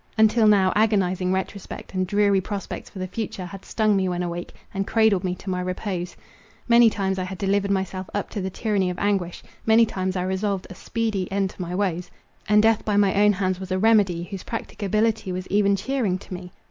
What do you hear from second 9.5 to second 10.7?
many times I resolved